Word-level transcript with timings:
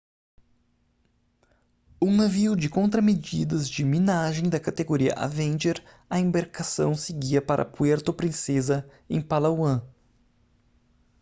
um 2.01 2.15
navio 2.17 2.55
de 2.55 2.67
contramedidas 2.67 3.69
de 3.69 3.85
minagem 3.85 4.49
da 4.49 4.59
categoria 4.59 5.13
avenger 5.13 5.75
a 6.09 6.19
embarcação 6.19 6.95
seguia 6.95 7.39
para 7.39 7.63
puerto 7.63 8.11
princesa 8.11 8.89
em 9.07 9.21
palawan 9.21 9.79